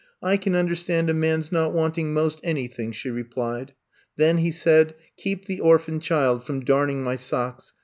[0.23, 3.73] I can un derstand a man's not wanting most any thing, ''she replied.
[4.15, 7.73] Then, ''he said, *^ keep the orphan child from darning my socks.